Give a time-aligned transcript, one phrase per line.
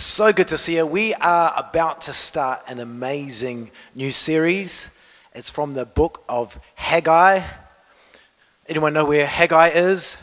[0.00, 0.86] So good to see you.
[0.86, 4.98] We are about to start an amazing new series.
[5.34, 7.42] It's from the book of Haggai.
[8.66, 10.16] Anyone know where Haggai is?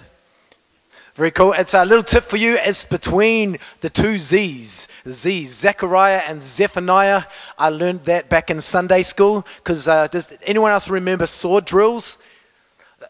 [1.13, 1.53] Very cool.
[1.53, 2.57] It's a little tip for you.
[2.59, 4.87] It's between the two Z's.
[5.07, 7.25] Z's, Zechariah and Zephaniah.
[7.59, 12.17] I learned that back in Sunday school because uh, does anyone else remember sword drills?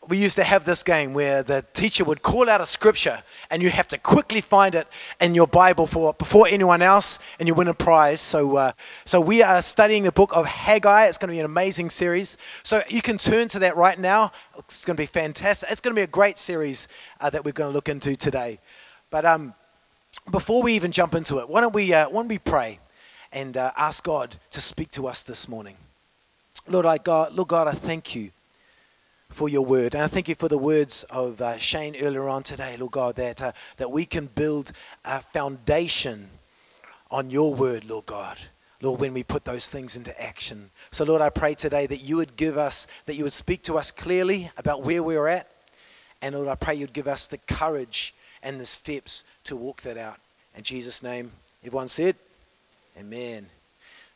[0.08, 3.62] We used to have this game where the teacher would call out a scripture and
[3.62, 4.88] you have to quickly find it
[5.20, 8.22] in your Bible for, before anyone else and you win a prize.
[8.22, 8.72] So, uh,
[9.04, 11.08] so we are studying the book of Haggai.
[11.08, 12.38] It's going to be an amazing series.
[12.64, 14.32] So you can turn to that right now.
[14.58, 15.70] It's going to be fantastic.
[15.72, 16.88] It's going to be a great series
[17.20, 18.60] uh, that we're going to look into today.
[19.10, 19.54] But um,
[20.32, 22.80] before we even jump into it, why don't we, uh, why don't we pray
[23.34, 25.76] and uh, ask God to speak to us this morning?
[26.68, 28.32] Lord, I God, Lord God, I thank you
[29.30, 29.94] for your word.
[29.94, 33.16] And I thank you for the words of uh, Shane earlier on today, Lord God,
[33.16, 34.72] that, uh, that we can build
[35.06, 36.30] a foundation
[37.12, 38.38] on your word, Lord God.
[38.82, 40.70] Lord, when we put those things into action.
[40.92, 43.78] So, Lord, I pray today that you would give us, that you would speak to
[43.78, 45.48] us clearly about where we're at.
[46.22, 49.98] And, Lord, I pray you'd give us the courage and the steps to walk that
[49.98, 50.18] out.
[50.56, 51.32] In Jesus' name,
[51.64, 52.16] everyone said,
[53.00, 53.48] Amen.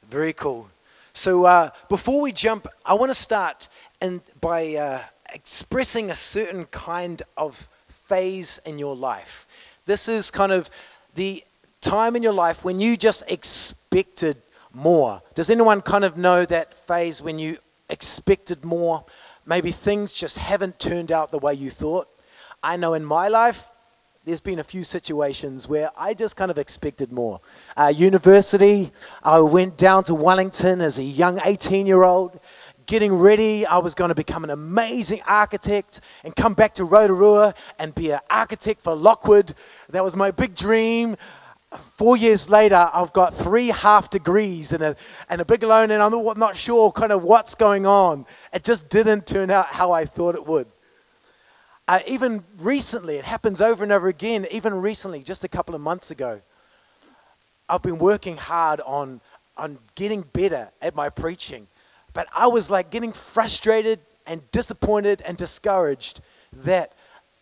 [0.10, 0.70] Very cool.
[1.14, 3.68] So, uh, before we jump, I want to start
[4.00, 5.02] and by uh,
[5.34, 9.46] expressing a certain kind of phase in your life.
[9.86, 10.70] This is kind of
[11.16, 11.44] the
[11.82, 14.38] time in your life when you just expected
[14.74, 15.22] more.
[15.36, 17.58] Does anyone kind of know that phase when you
[17.90, 19.04] expected more?
[19.46, 22.08] Maybe things just haven't turned out the way you thought.
[22.64, 23.68] I know in my life,
[24.24, 27.42] there's been a few situations where I just kind of expected more.
[27.76, 28.92] Uh, university,
[29.24, 32.40] I went down to Wellington as a young 18 year old
[32.86, 33.66] getting ready.
[33.66, 38.12] I was going to become an amazing architect and come back to Rotorua and be
[38.12, 39.56] an architect for Lockwood.
[39.90, 41.16] That was my big dream.
[41.76, 44.96] Four years later, I've got three half degrees and a,
[45.30, 48.28] and a big loan, and I'm not sure kind of what's going on.
[48.54, 50.68] It just didn't turn out how I thought it would.
[51.88, 54.46] Uh, even recently, it happens over and over again.
[54.52, 56.40] Even recently, just a couple of months ago,
[57.68, 59.22] I've been working hard on,
[59.58, 61.68] on getting better at my preaching.
[62.14, 66.22] But I was like getting frustrated and disappointed and discouraged
[66.54, 66.94] that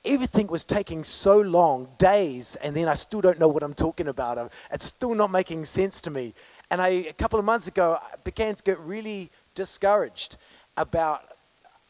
[0.06, 4.08] everything was taking so long, days, and then I still don't know what I'm talking
[4.08, 4.52] about.
[4.72, 6.34] It's still not making sense to me.
[6.72, 10.38] And I, a couple of months ago, I began to get really discouraged
[10.78, 11.22] about,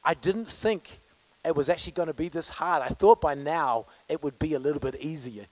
[0.04, 0.99] I didn't think
[1.46, 2.84] it was actually going to be this hard.
[2.84, 5.46] I thought by now it would be a little bit easier.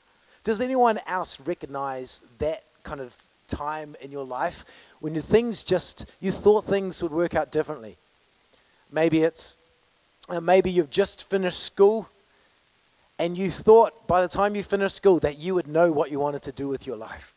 [0.44, 3.16] Does anyone else recognize that kind of
[3.48, 4.66] time in your life
[5.00, 7.96] when you, things just, you thought things would work out differently.
[8.92, 9.58] Maybe it's,
[10.30, 12.10] uh, maybe you've just finished school
[13.20, 16.20] and you thought by the time you finished school that you would know what you
[16.20, 17.34] wanted to do with your life.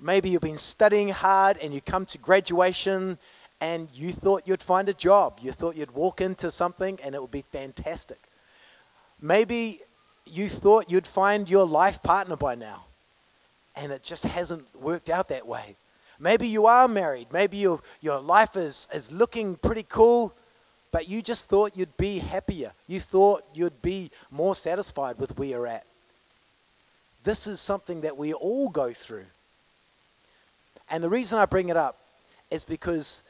[0.00, 3.18] Maybe you've been studying hard and you come to graduation
[3.60, 5.38] and you thought you'd find a job.
[5.40, 8.18] You thought you'd walk into something and it would be fantastic.
[9.20, 9.80] Maybe
[10.26, 12.84] you thought you'd find your life partner by now
[13.76, 15.76] and it just hasn't worked out that way.
[16.18, 17.28] Maybe you are married.
[17.30, 20.32] Maybe your, your life is, is looking pretty cool,
[20.90, 22.72] but you just thought you'd be happier.
[22.88, 25.84] You thought you'd be more satisfied with where you're at.
[27.24, 29.26] This is something that we all go through.
[30.90, 31.98] And the reason I bring it up
[32.50, 33.22] is because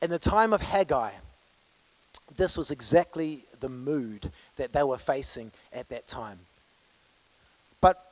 [0.00, 1.10] in the time of Haggai,
[2.36, 6.38] this was exactly the mood that they were facing at that time
[7.80, 8.04] But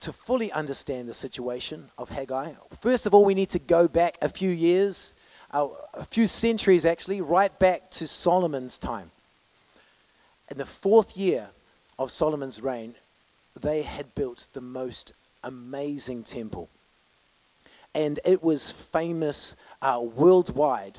[0.00, 4.16] to fully understand the situation of Haggai, first of all, we need to go back
[4.22, 5.12] a few years,
[5.50, 9.10] uh, a few centuries actually, right back to Solomon's time.
[10.50, 11.48] In the fourth year
[11.98, 12.94] of Solomon's reign,
[13.60, 15.12] they had built the most
[15.42, 16.68] amazing temple.
[17.94, 20.98] And it was famous uh, worldwide.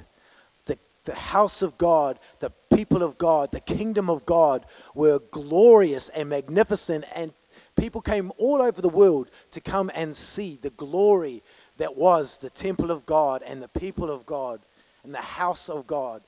[0.66, 6.10] The, the house of God, the people of God, the kingdom of God were glorious
[6.10, 7.32] and magnificent and
[7.80, 11.42] people came all over the world to come and see the glory
[11.78, 14.60] that was the temple of God and the people of God
[15.04, 16.22] and the house of God.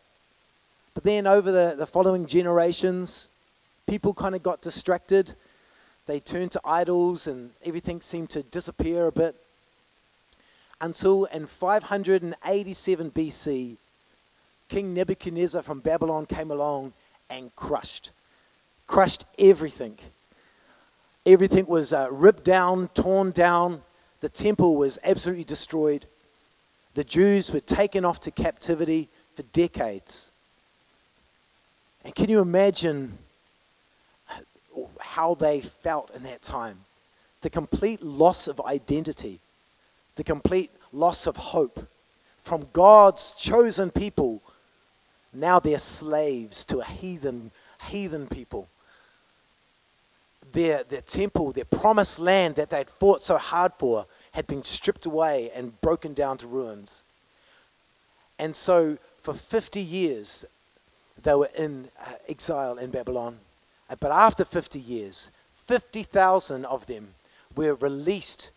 [0.93, 3.29] But then over the, the following generations,
[3.87, 5.33] people kind of got distracted.
[6.07, 9.35] They turned to idols and everything seemed to disappear a bit.
[10.81, 13.77] Until in 587 BC,
[14.67, 16.93] King Nebuchadnezzar from Babylon came along
[17.29, 18.11] and crushed,
[18.87, 19.97] crushed everything
[21.25, 23.81] Everything was uh, ripped down, torn down.
[24.21, 26.07] The temple was absolutely destroyed.
[26.95, 30.31] The Jews were taken off to captivity for decades.
[32.03, 33.19] And can you imagine
[34.99, 36.79] how they felt in that time?
[37.41, 39.39] the complete loss of identity,
[40.15, 41.87] the complete loss of hope
[42.37, 44.41] from God's chosen people.
[45.33, 47.51] Now they're slaves to a heathen,
[47.89, 48.67] heathen people.
[50.51, 55.05] Their, their temple, their promised land that they'd fought so hard for, had been stripped
[55.05, 57.03] away and broken down to ruins.
[58.39, 60.45] And so, for 50 years,
[61.21, 63.37] they were in uh, exile in Babylon.
[63.89, 67.09] Uh, but after 50 years, 50,000 of them
[67.55, 68.49] were released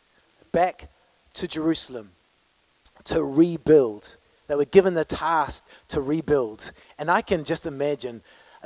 [0.53, 0.89] back
[1.35, 2.11] to Jerusalem
[3.05, 4.17] to rebuild.
[4.49, 6.73] They were given the task to rebuild.
[6.99, 8.23] And I can just imagine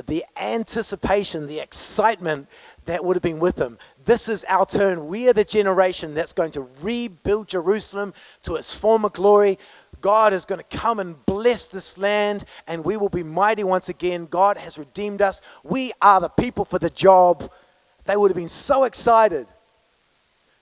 [0.07, 2.49] the anticipation, the excitement
[2.85, 3.79] that would have been with them.
[4.05, 5.09] This is our turn.
[5.09, 9.59] We are the generation that's going to rebuild Jerusalem to its former glory.
[10.01, 13.89] God is going to come and bless this land, and we will be mighty once
[13.89, 14.27] again.
[14.27, 15.41] God has redeemed us.
[15.65, 17.51] We are the people for the job.
[18.05, 19.47] They would have been so excited.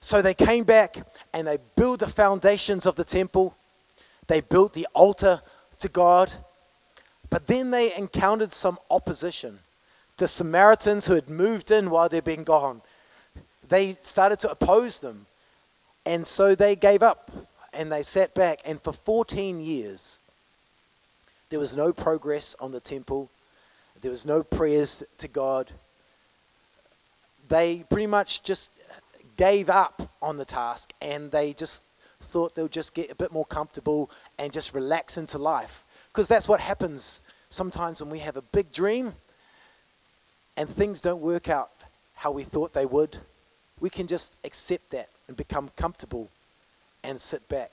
[0.01, 0.97] So they came back
[1.37, 3.55] and they built the foundations of the temple.
[4.27, 5.43] They built the altar
[5.81, 6.33] to God.
[7.29, 9.59] But then they encountered some opposition.
[10.17, 12.81] The Samaritans who had moved in while they'd been gone,
[13.69, 15.27] they started to oppose them.
[16.07, 17.31] And so they gave up
[17.75, 18.61] and they sat back.
[18.65, 20.21] And for 14 years,
[21.51, 23.29] there was no progress on the temple,
[24.01, 25.71] there was no prayers to God.
[27.51, 28.71] They pretty much just
[29.37, 31.85] gave up on the task and they just
[32.21, 35.85] thought they'll just get a bit more comfortable and just relax into life.
[36.13, 39.13] Because that's what happens sometimes when we have a big dream
[40.57, 41.71] and things don't work out
[42.15, 43.19] how we thought they would.
[43.81, 46.31] We can just accept that and become comfortable
[47.05, 47.71] and sit back.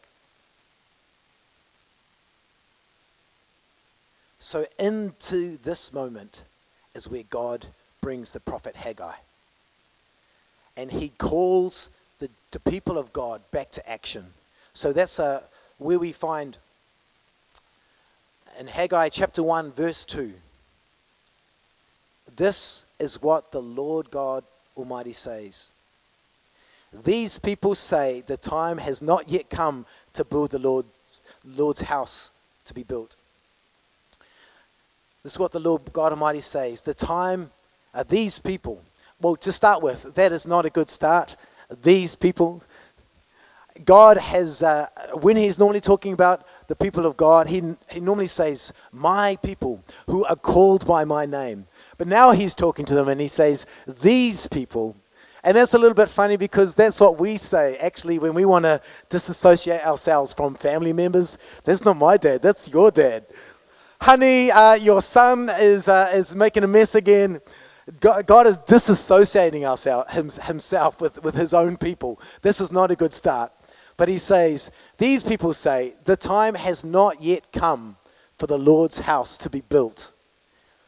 [4.40, 6.44] So, into this moment
[6.94, 7.66] is where God
[8.02, 9.14] brings the prophet Haggai.
[10.76, 11.90] And he calls
[12.20, 14.26] the, the people of God back to action.
[14.74, 15.42] So, that's uh,
[15.78, 16.58] where we find
[18.60, 20.34] in Haggai chapter 1, verse 2.
[22.36, 24.44] This is what the Lord God
[24.76, 25.72] Almighty says.
[27.06, 32.32] These people say the time has not yet come to build the Lord's, Lord's house
[32.66, 33.16] to be built.
[35.24, 36.82] This is what the Lord God Almighty says.
[36.82, 37.50] The time,
[37.94, 38.82] uh, these people,
[39.24, 41.36] well, to start with, that is not a good start.
[41.82, 42.62] These people,
[43.86, 44.88] God has, uh,
[45.22, 49.82] when He's normally talking about the people of God, he, he normally says, My people
[50.08, 51.66] who are called by my name.
[51.98, 54.96] But now He's talking to them and He says, These people
[55.46, 58.64] and that's a little bit funny because that's what we say actually when we want
[58.64, 58.80] to
[59.10, 61.38] disassociate ourselves from family members.
[61.66, 63.26] That's not my dad, that's your dad.
[64.00, 67.42] Honey, uh, your son is, uh, is making a mess again.
[68.00, 69.62] God, is disassociating
[70.46, 72.20] himself with, with his own people.
[72.42, 73.52] This is not a good start.
[73.98, 77.98] But he says, These people say, the time has not yet come
[78.38, 80.14] for the Lord's house to be built.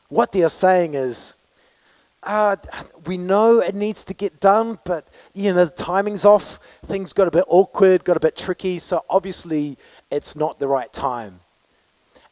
[0.10, 1.36] What they are saying is,
[2.24, 2.56] uh,
[3.06, 6.58] we know it needs to get done, but you know the timing's off.
[6.86, 8.80] Things got a bit awkward, got a bit tricky.
[8.80, 9.78] So obviously,
[10.10, 11.40] it's not the right time.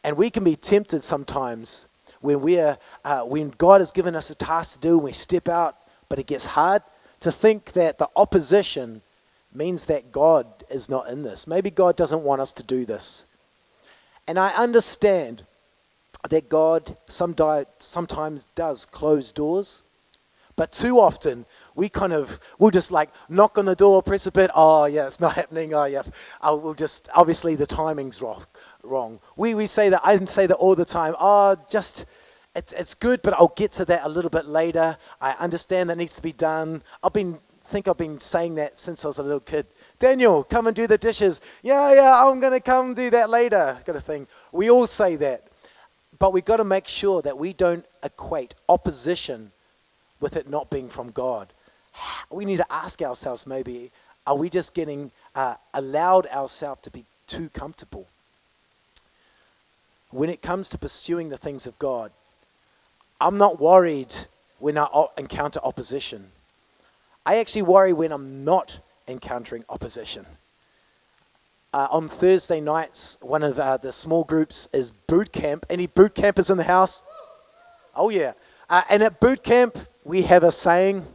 [0.04, 1.88] And we can be tempted sometimes
[2.24, 5.50] when we're uh, when God has given us a task to do, and we step
[5.50, 5.76] out,
[6.08, 6.82] but it gets hard
[7.20, 9.02] to think that the opposition
[9.54, 11.48] means that God is not in this.
[11.48, 13.26] Maybe God doesn't want us to do this.
[14.28, 15.44] And I understand
[16.30, 19.84] that God sometimes does close doors,
[20.56, 24.32] but too often we kind of we'll just like knock on the door, press a
[24.32, 24.50] bit.
[24.56, 25.74] Oh yeah, it's not happening.
[25.74, 26.04] Oh yeah,
[26.42, 28.46] I will just obviously the timing's wrong.
[28.84, 29.20] Wrong.
[29.38, 31.16] We we say that I didn't say that all the time.
[31.20, 32.06] Oh, just
[32.56, 34.98] it's it's good, but I'll get to that a little bit later.
[35.22, 36.82] I understand that needs to be done.
[37.04, 39.66] I've been think I've been saying that since I was a little kid.
[40.00, 41.40] Daniel, come and do the dishes.
[41.62, 44.28] Yeah, yeah, I'm gonna come do that later, kind of thing.
[44.52, 45.48] We all say that.
[46.20, 49.52] But we've got to make sure that we don't equate opposition
[50.22, 51.48] with it not being from God.
[52.30, 53.92] We need to ask ourselves maybe,
[54.26, 58.08] are we just getting uh, allowed ourselves to be too comfortable?
[60.14, 62.12] When it comes to pursuing the things of God,
[63.20, 64.14] I'm not worried
[64.60, 64.86] when I
[65.18, 66.28] encounter opposition.
[67.26, 70.28] I actually worry when I'm not encountering opposition.
[71.74, 75.66] Uh, on Thursday nights, one of uh, the small groups is boot camp.
[75.68, 77.04] Any boot campers in the house?
[77.96, 78.34] Oh, yeah.
[78.70, 81.08] Uh, and at boot camp, we have a saying.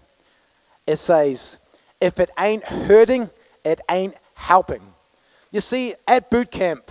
[0.88, 1.58] It says,
[2.00, 3.30] if it ain't hurting,
[3.64, 4.82] it ain't helping.
[5.52, 6.90] You see, at boot camp,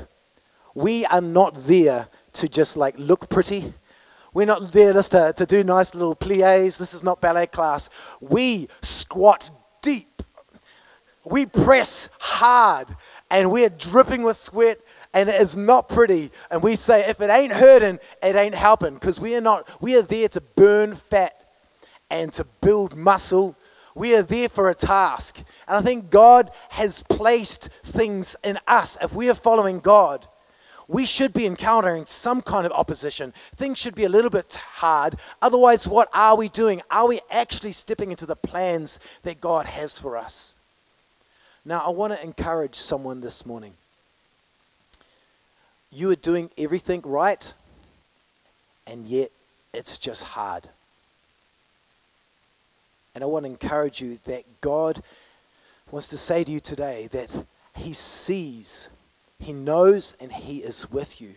[0.78, 3.74] we are not there to just like look pretty.
[4.34, 6.78] We're not there just to, to do nice little plies.
[6.78, 7.90] This is not ballet class.
[8.22, 9.50] We squat
[9.82, 10.18] deep
[11.32, 12.88] we press hard
[13.30, 14.80] and we're dripping with sweat
[15.14, 16.32] and it is not pretty.
[16.52, 19.96] And we say, if it ain't hurting, it ain't helping because we are not, we
[19.98, 21.34] are there to burn fat
[22.10, 23.56] and to build muscle.
[23.96, 25.44] We are there for a task.
[25.68, 28.98] And I think God has placed things in us.
[29.02, 30.26] If we are following God,
[30.88, 33.34] we should be encountering some kind of opposition.
[33.36, 35.15] Things should be a little bit hard.
[35.41, 36.82] Otherwise, what are we doing?
[36.89, 40.56] Are we actually stepping into the plans that God has for us?
[41.65, 43.74] Now, I want to encourage someone this morning.
[45.91, 47.53] You are doing everything right,
[48.86, 49.32] and yet
[49.74, 50.70] it's just hard.
[53.13, 55.01] And I want to encourage you that God
[55.91, 58.89] wants to say to you today that He sees
[59.39, 61.36] he knows and He is with you.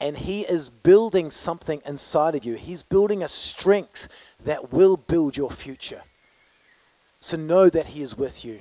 [0.00, 2.54] And He is building something inside of you.
[2.54, 4.08] He's building a strength
[4.44, 6.02] that will build your future.
[7.20, 8.60] So know that He is with you.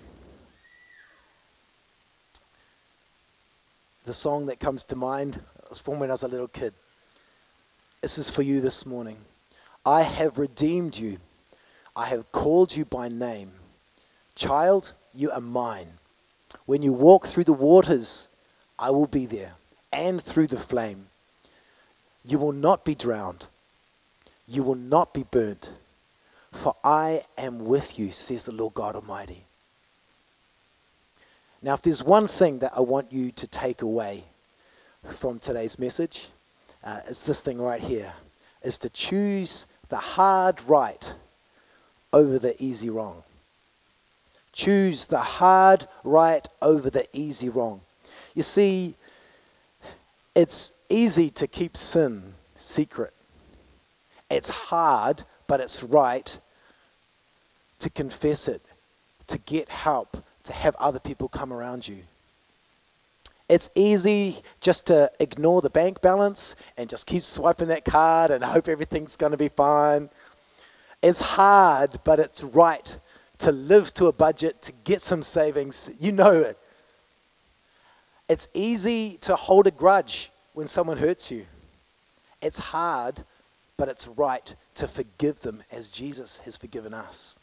[4.05, 6.73] The song that comes to mind was from when I was a little kid.
[8.01, 9.17] This is for you this morning.
[9.85, 11.19] I have redeemed you.
[11.95, 13.51] I have called you by name.
[14.35, 15.98] Child, you are mine.
[16.69, 18.29] When you walk through the waters,
[18.77, 19.53] I will be there,
[19.91, 21.07] and through the flame.
[22.23, 23.47] You will not be drowned.
[24.47, 25.71] You will not be burnt.
[26.51, 29.45] For I am with you, says the Lord God Almighty.
[31.63, 34.25] Now, if there's one thing that I want you to take away
[35.03, 36.27] from today's message,
[36.83, 38.13] uh, it's this thing right here
[38.61, 41.15] is to choose the hard right
[42.13, 43.23] over the easy wrong.
[44.59, 47.79] Choose the hard right over the easy wrong.
[48.35, 48.93] You see,
[50.35, 53.13] it's easy to keep sin secret.
[54.29, 56.37] It's hard, but it's right
[57.79, 58.61] to confess it,
[59.27, 61.99] to get help, to have other people come around you.
[63.47, 68.43] It's easy just to ignore the bank balance and just keep swiping that card and
[68.43, 70.09] hope everything's going to be fine.
[71.01, 72.97] It's hard, but it's right
[73.39, 75.89] to live to a budget, to get some savings.
[75.99, 76.57] You know it.
[78.27, 81.45] It's easy to hold a grudge when someone hurts you.
[82.41, 83.23] It's hard,
[83.77, 87.39] but it's right to forgive them as Jesus has forgiven us.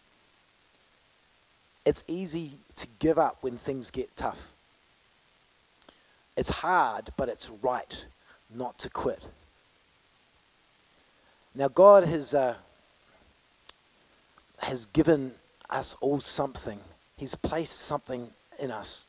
[1.84, 4.52] It's easy to give up when things get tough.
[6.36, 8.04] It's hard, but it's right
[8.54, 9.22] not to quit.
[11.54, 12.54] Now, God has, uh,
[14.58, 15.32] has given
[15.70, 16.78] us all something.
[17.16, 18.28] He's placed something
[18.60, 19.06] in us.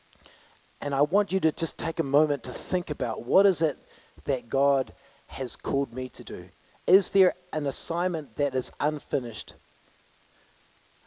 [0.82, 3.78] And I want you to just take a moment to think about what is it
[4.26, 4.92] that God
[5.28, 6.46] has called me to do?
[6.86, 9.56] Is there an assignment that is unfinished?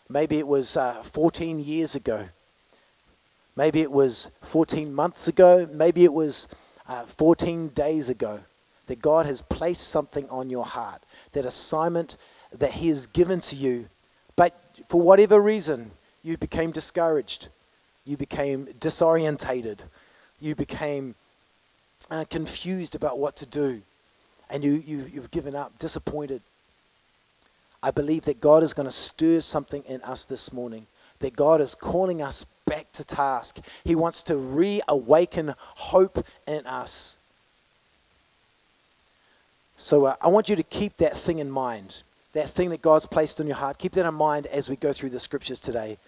[0.08, 2.28] Maybe it was uh, 14 years ago.
[3.56, 5.68] Maybe it was 14 months ago.
[5.72, 6.48] Maybe it was
[6.88, 8.40] uh, 14 days ago
[8.86, 11.02] that God has placed something on your heart.
[11.32, 12.16] That assignment
[12.52, 13.86] that He has given to you
[14.90, 15.92] for whatever reason,
[16.24, 17.46] you became discouraged,
[18.04, 19.84] you became disorientated,
[20.40, 21.14] you became
[22.10, 23.82] uh, confused about what to do,
[24.50, 26.42] and you, you, you've given up, disappointed.
[27.84, 30.86] I believe that God is going to stir something in us this morning,
[31.20, 33.60] that God is calling us back to task.
[33.84, 37.16] He wants to reawaken hope in us.
[39.76, 43.06] So uh, I want you to keep that thing in mind that thing that God's
[43.06, 43.78] placed on your heart.
[43.78, 45.98] Keep that in mind as we go through the scriptures today.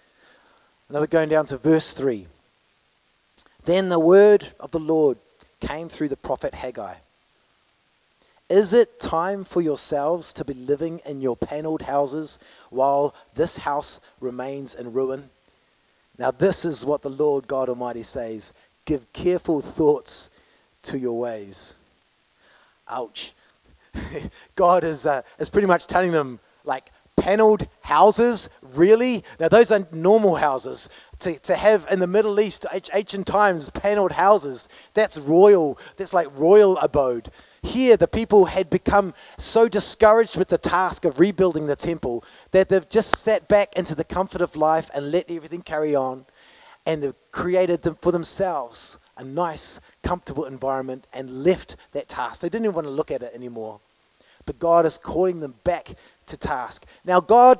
[0.87, 2.27] And then we're going down to verse 3.
[3.65, 5.17] Then the word of the Lord
[5.59, 6.95] came through the prophet Haggai.
[8.49, 12.39] Is it time for yourselves to be living in your paneled houses
[12.69, 15.29] while this house remains in ruin?
[16.19, 18.53] Now, this is what the Lord God Almighty says
[18.85, 20.29] Give careful thoughts
[20.83, 21.75] to your ways.
[22.89, 23.31] Ouch.
[24.55, 29.23] God is, uh, is pretty much telling them, like, paneled houses, really?
[29.39, 30.89] Now, those are normal houses.
[31.19, 36.27] To, to have in the Middle East, ancient times, paneled houses, that's royal, that's like
[36.37, 37.29] royal abode.
[37.61, 42.67] Here, the people had become so discouraged with the task of rebuilding the temple that
[42.67, 46.25] they've just sat back into the comfort of life and let everything carry on.
[46.85, 52.41] And they've created them for themselves a nice, comfortable environment and left that task.
[52.41, 53.79] They didn't even want to look at it anymore.
[54.45, 55.89] But God is calling them back
[56.27, 56.85] to task.
[57.05, 57.59] Now, God,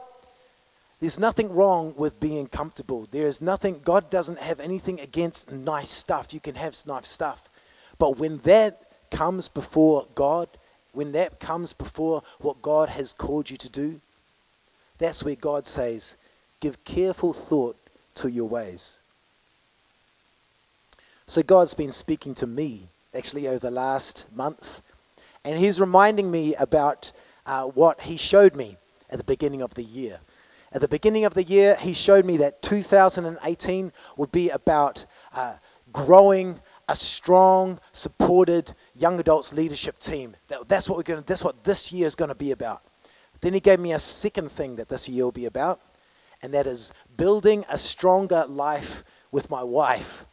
[0.99, 3.07] there's nothing wrong with being comfortable.
[3.11, 6.33] There is nothing, God doesn't have anything against nice stuff.
[6.33, 7.49] You can have nice stuff.
[7.99, 8.79] But when that
[9.11, 10.47] comes before God,
[10.93, 13.99] when that comes before what God has called you to do,
[14.97, 16.17] that's where God says,
[16.59, 17.75] give careful thought
[18.15, 18.99] to your ways.
[21.25, 24.81] So God's been speaking to me actually over the last month,
[25.45, 27.11] and He's reminding me about
[27.45, 28.75] uh, what He showed me
[29.09, 30.19] at the beginning of the year.
[30.73, 35.55] At the beginning of the year, He showed me that 2018 would be about uh,
[35.93, 40.35] growing a strong, supported young adults leadership team.
[40.49, 41.23] That, that's what we're going.
[41.25, 42.81] That's what this year is going to be about.
[43.39, 45.79] Then He gave me a second thing that this year will be about,
[46.41, 50.25] and that is building a stronger life with my wife.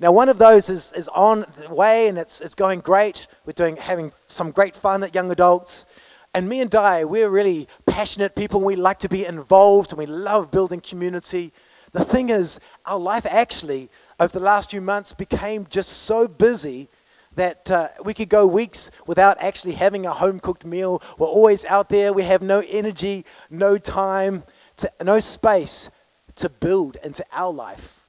[0.00, 3.26] Now, one of those is, is on the way and it's, it's going great.
[3.44, 5.84] We're doing, having some great fun at Young Adults.
[6.32, 8.64] And me and Di, we're really passionate people.
[8.64, 11.52] We like to be involved and we love building community.
[11.92, 16.88] The thing is, our life actually, over the last few months, became just so busy
[17.36, 21.02] that uh, we could go weeks without actually having a home cooked meal.
[21.18, 22.14] We're always out there.
[22.14, 24.44] We have no energy, no time,
[24.78, 25.90] to, no space
[26.36, 27.99] to build into our life.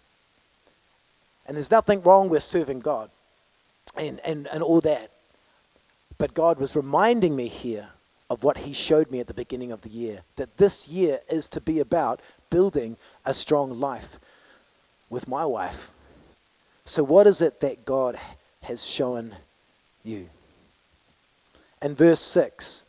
[1.52, 3.10] And there's nothing wrong with serving God
[3.98, 5.12] and, and, and all that.
[6.18, 7.90] But God was reminding me here
[8.30, 11.50] of what He showed me at the beginning of the year that this year is
[11.50, 14.18] to be about building a strong life
[15.10, 15.92] with my wife.
[16.86, 18.18] So, what is it that God
[18.62, 19.36] has shown
[20.06, 20.30] you?
[21.82, 22.84] And verse 6.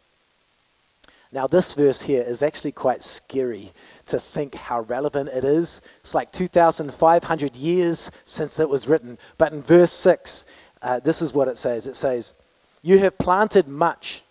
[1.32, 3.72] Now, this verse here is actually quite scary
[4.06, 5.80] to think how relevant it is.
[6.00, 9.18] It's like 2,500 years since it was written.
[9.38, 10.44] But in verse 6,
[10.82, 12.34] uh, this is what it says it says,
[12.82, 14.22] You have planted much,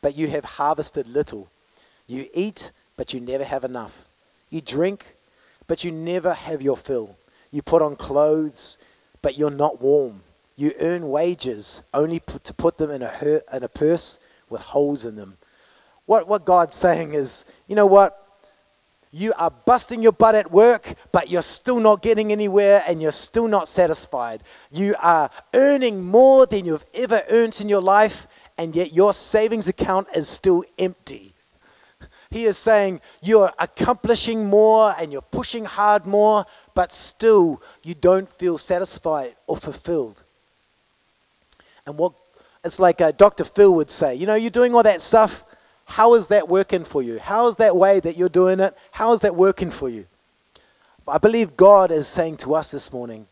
[0.00, 1.48] but you have harvested little.
[2.06, 4.04] You eat, but you never have enough.
[4.50, 5.06] You drink,
[5.66, 7.16] but you never have your fill.
[7.50, 8.78] You put on clothes,
[9.22, 10.22] but you're not warm.
[10.56, 14.18] You earn wages only to put them in a, in a purse
[14.50, 15.38] with holes in them.
[16.06, 18.18] What, what God's saying is, you know what?
[19.12, 23.12] You are busting your butt at work, but you're still not getting anywhere and you're
[23.12, 24.42] still not satisfied.
[24.70, 29.68] You are earning more than you've ever earned in your life, and yet your savings
[29.68, 31.32] account is still empty.
[32.30, 38.28] He is saying you're accomplishing more and you're pushing hard more, but still you don't
[38.28, 40.22] feel satisfied or fulfilled.
[41.86, 42.12] And what
[42.64, 43.44] it's like uh, Dr.
[43.44, 45.44] Phil would say, you know, you're doing all that stuff,
[45.86, 47.18] how is that working for you?
[47.18, 48.76] How is that way that you're doing it?
[48.92, 50.06] How is that working for you?
[51.06, 53.26] I believe God is saying to us this morning,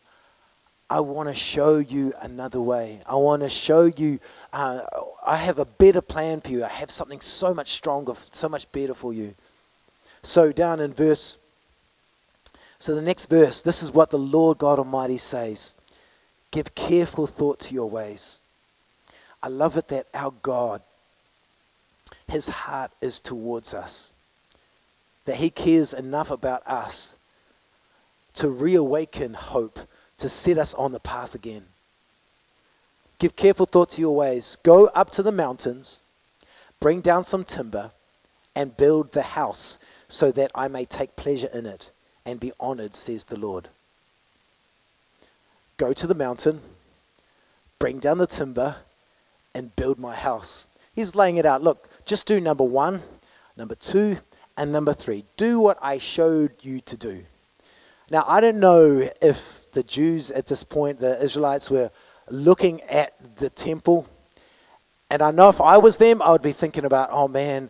[0.89, 3.01] I want to show you another way.
[3.07, 4.19] I want to show you,
[4.51, 4.81] uh,
[5.25, 6.65] I have a better plan for you.
[6.65, 9.33] I have something so much stronger, so much better for you.
[10.21, 11.37] So, down in verse,
[12.77, 15.77] so the next verse, this is what the Lord God Almighty says
[16.51, 18.41] Give careful thought to your ways.
[19.41, 20.81] I love it that our God
[22.31, 24.13] his heart is towards us.
[25.25, 27.15] That he cares enough about us
[28.35, 29.79] to reawaken hope,
[30.17, 31.65] to set us on the path again.
[33.19, 34.57] Give careful thought to your ways.
[34.63, 36.01] Go up to the mountains,
[36.79, 37.91] bring down some timber,
[38.55, 41.91] and build the house so that I may take pleasure in it
[42.25, 43.67] and be honored, says the Lord.
[45.77, 46.61] Go to the mountain,
[47.77, 48.77] bring down the timber,
[49.53, 50.67] and build my house.
[50.95, 51.61] He's laying it out.
[51.63, 53.01] Look, just do number one,
[53.55, 54.17] number two,
[54.57, 55.23] and number three.
[55.37, 57.23] Do what I showed you to do.
[58.09, 61.89] Now, I don't know if the Jews at this point, the Israelites, were
[62.29, 64.09] looking at the temple.
[65.09, 67.69] And I know if I was them, I would be thinking about, oh man,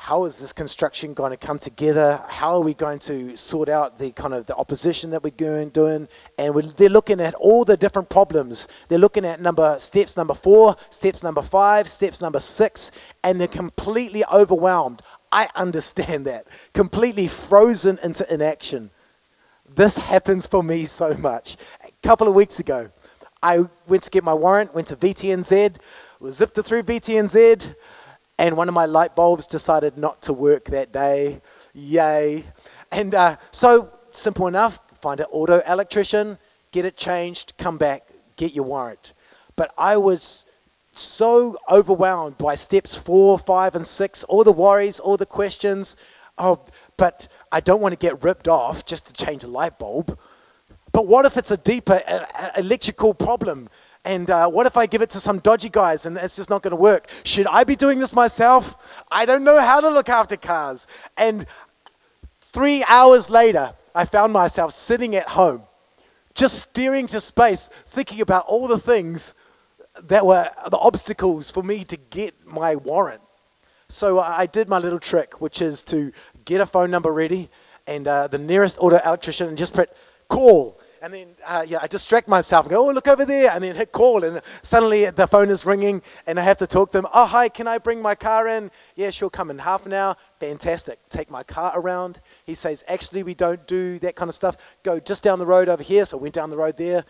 [0.00, 2.22] how is this construction going to come together?
[2.28, 5.68] How are we going to sort out the kind of the opposition that we're going
[5.70, 6.08] doing?
[6.38, 8.68] And they're looking at all the different problems.
[8.88, 12.92] They're looking at number steps number four, steps number five, steps number six,
[13.24, 15.02] and they're completely overwhelmed.
[15.32, 16.46] I understand that.
[16.72, 18.90] Completely frozen into inaction.
[19.74, 21.56] This happens for me so much.
[21.84, 22.88] A couple of weeks ago,
[23.42, 25.76] I went to get my warrant, went to VTNZ,
[26.20, 27.74] was zipped it through VTNZ
[28.38, 31.40] and one of my light bulbs decided not to work that day.
[31.74, 32.44] Yay.
[32.92, 36.38] And uh, so, simple enough find an auto electrician,
[36.72, 38.02] get it changed, come back,
[38.36, 39.12] get your warrant.
[39.54, 40.44] But I was
[40.92, 45.96] so overwhelmed by steps four, five, and six, all the worries, all the questions.
[46.36, 46.60] Oh,
[46.96, 50.18] but I don't want to get ripped off just to change a light bulb.
[50.92, 53.68] But what if it's a deeper uh, uh, electrical problem?
[54.08, 56.62] And uh, what if I give it to some dodgy guys and it's just not
[56.62, 57.10] going to work?
[57.24, 59.04] Should I be doing this myself?
[59.10, 60.86] I don't know how to look after cars.
[61.18, 61.44] And
[62.40, 65.60] three hours later, I found myself sitting at home,
[66.34, 69.34] just staring to space, thinking about all the things
[70.04, 73.20] that were the obstacles for me to get my warrant.
[73.88, 76.12] So I did my little trick, which is to
[76.46, 77.50] get a phone number ready
[77.86, 79.88] and uh, the nearest auto electrician and just press
[80.28, 80.77] call.
[81.00, 83.76] And then uh, yeah, I distract myself and go, oh, look over there, and then
[83.76, 87.06] hit call, and suddenly the phone is ringing, and I have to talk to them.
[87.14, 88.70] Oh, hi, can I bring my car in?
[88.96, 90.16] Yeah, she'll come in half an hour.
[90.40, 90.98] Fantastic.
[91.08, 92.20] Take my car around.
[92.46, 94.76] He says, actually, we don't do that kind of stuff.
[94.82, 96.04] Go just down the road over here.
[96.04, 97.04] So I went down the road there.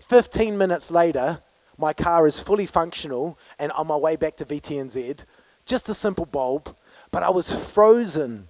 [0.00, 1.40] 15 minutes later,
[1.78, 5.24] my car is fully functional and on my way back to VTNZ.
[5.66, 6.74] Just a simple bulb,
[7.10, 8.48] but I was frozen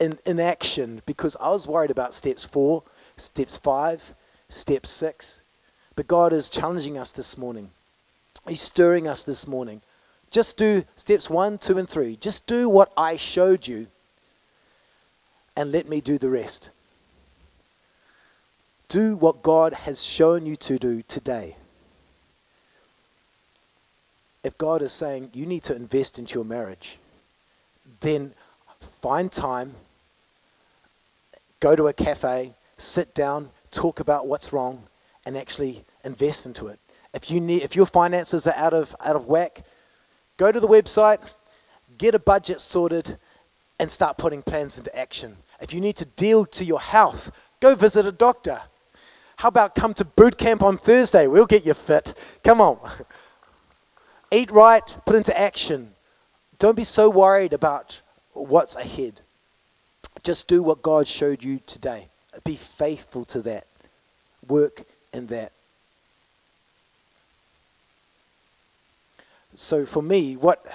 [0.00, 2.82] in, in action because I was worried about steps four,
[3.16, 4.14] steps five,
[4.48, 5.42] step six.
[5.96, 7.70] But God is challenging us this morning.
[8.48, 9.80] He's stirring us this morning.
[10.30, 12.16] Just do steps one, two, and three.
[12.16, 13.86] Just do what I showed you
[15.56, 16.70] and let me do the rest.
[18.88, 21.56] Do what God has shown you to do today.
[24.42, 26.98] If God is saying you need to invest into your marriage,
[28.00, 28.32] then
[28.80, 29.74] find time,
[31.60, 32.52] go to a cafe,
[32.84, 34.84] sit down, talk about what's wrong,
[35.26, 36.78] and actually invest into it.
[37.12, 39.64] If you need, if your finances are out of out of whack,
[40.36, 41.20] go to the website,
[41.96, 43.16] get a budget sorted,
[43.78, 45.36] and start putting plans into action.
[45.60, 48.60] If you need to deal to your health, go visit a doctor.
[49.36, 51.26] How about come to boot camp on Thursday?
[51.26, 52.14] We'll get you fit.
[52.42, 52.78] Come on.
[54.30, 55.90] Eat right, put into action.
[56.58, 58.00] Don't be so worried about
[58.32, 59.20] what's ahead.
[60.22, 62.08] Just do what God showed you today.
[62.42, 63.66] Be faithful to that.
[64.48, 65.52] Work in that.
[69.54, 70.66] So for me, what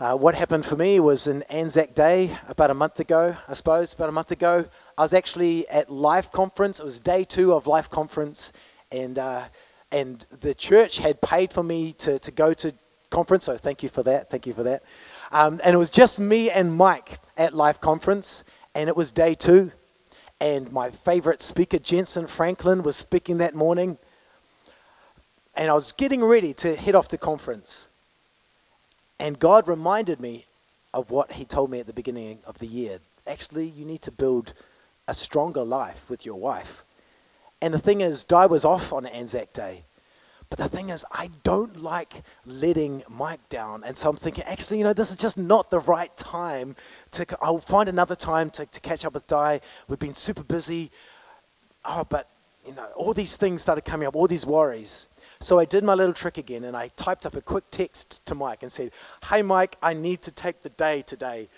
[0.00, 3.92] uh, what happened for me was an Anzac Day about a month ago, I suppose,
[3.92, 4.64] about a month ago.
[4.96, 6.80] I was actually at Life Conference.
[6.80, 8.52] It was day two of Life Conference,
[8.90, 9.44] and uh,
[9.92, 12.72] and the church had paid for me to, to go to
[13.10, 13.44] conference.
[13.44, 14.30] So thank you for that.
[14.30, 14.82] Thank you for that.
[15.30, 18.42] Um, and it was just me and Mike at Life Conference,
[18.74, 19.70] and it was day two.
[20.42, 23.96] And my favorite speaker, Jentezen Franklin, was speaking that morning.
[25.54, 27.86] And I was getting ready to head off to conference.
[29.20, 30.46] And God reminded me
[30.92, 32.98] of what He told me at the beginning of the year.
[33.24, 34.52] Actually, you need to build
[35.06, 36.82] a stronger life with your wife.
[37.60, 39.84] And the thing is, Di was off on Anzac Day.
[40.52, 42.12] But the thing is, I don't like
[42.44, 43.84] letting Mike down.
[43.84, 46.76] And so I'm thinking, actually, you know, this is just not the right time
[47.12, 47.24] to.
[47.40, 49.62] I'll find another time to, to catch up with Di.
[49.88, 50.90] We've been super busy.
[51.86, 52.28] Oh, but,
[52.66, 55.06] you know, all these things started coming up, all these worries.
[55.40, 58.34] So I did my little trick again and I typed up a quick text to
[58.34, 58.90] Mike and said,
[59.30, 61.48] Hey, Mike, I need to take the day today.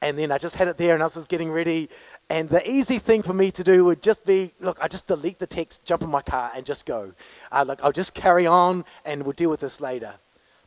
[0.00, 1.90] And then I just had it there and I was just getting ready.
[2.30, 5.40] And the easy thing for me to do would just be look, I just delete
[5.40, 7.12] the text, jump in my car, and just go.
[7.50, 10.14] Uh, look, I'll just carry on and we'll deal with this later.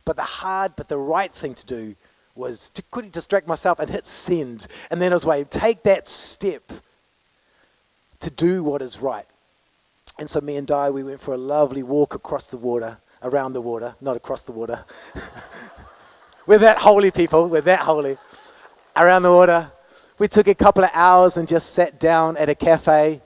[0.04, 1.96] But the hard, but the right thing to do
[2.34, 4.66] was to quickly distract myself and hit send.
[4.90, 6.62] And then as well, take that step
[8.20, 9.26] to do what is right.
[10.18, 13.54] And so me and Di, we went for a lovely walk across the water, around
[13.54, 14.84] the water, not across the water.
[16.46, 18.18] we're that holy people, we're that holy.
[18.96, 19.72] Around the water.
[20.24, 23.20] We took a couple of hours and just sat down at a cafe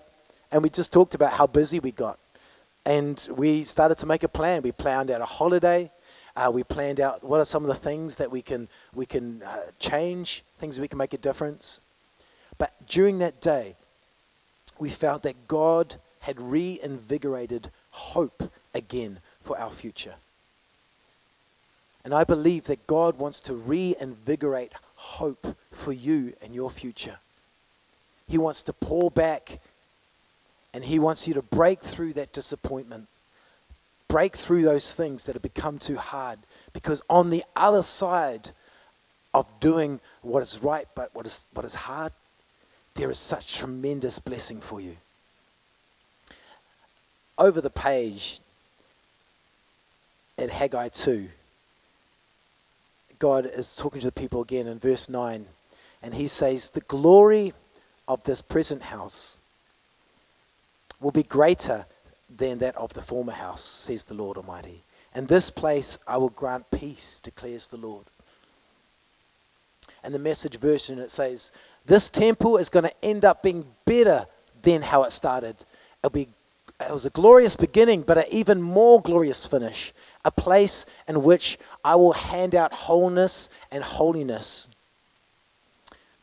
[0.50, 2.18] and we just talked about how busy we got.
[2.84, 4.62] And we started to make a plan.
[4.62, 5.92] We planned out a holiday.
[6.34, 9.44] Uh, we planned out what are some of the things that we can, we can
[9.44, 11.80] uh, change, things we can make a difference.
[12.58, 13.76] But during that day,
[14.80, 20.16] we felt that God had reinvigorated hope again for our future.
[22.04, 27.18] And I believe that God wants to reinvigorate hope for you and your future.
[28.28, 29.60] He wants to pour back
[30.74, 33.08] and He wants you to break through that disappointment,
[34.08, 36.38] break through those things that have become too hard.
[36.72, 38.50] Because on the other side
[39.32, 42.12] of doing what is right but what is, what is hard,
[42.94, 44.96] there is such tremendous blessing for you
[47.38, 48.40] over the page
[50.36, 51.28] at Haggai 2,
[53.18, 55.46] God is talking to the people again in verse 9,
[56.02, 57.52] and he says, The glory
[58.06, 59.36] of this present house
[61.00, 61.86] will be greater
[62.34, 64.82] than that of the former house, says the Lord Almighty.
[65.14, 68.04] And this place I will grant peace, declares the Lord.
[70.04, 71.50] And the message version it says,
[71.86, 74.26] This temple is going to end up being better
[74.62, 75.56] than how it started.
[76.02, 76.28] It'll be
[76.80, 79.92] it was a glorious beginning, but an even more glorious finish.
[80.24, 84.68] A place in which I will hand out wholeness and holiness.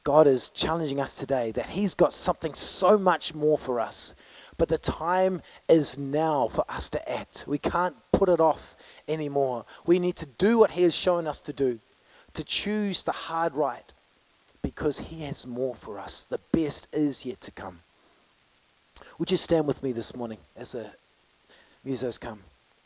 [0.05, 4.13] God is challenging us today that He's got something so much more for us.
[4.57, 7.43] But the time is now for us to act.
[7.47, 8.75] We can't put it off
[9.07, 9.65] anymore.
[9.85, 11.79] We need to do what He has shown us to do,
[12.33, 13.91] to choose the hard right,
[14.61, 16.23] because He has more for us.
[16.23, 17.79] The best is yet to come.
[19.17, 20.91] Would you stand with me this morning as the
[21.85, 22.41] musos come?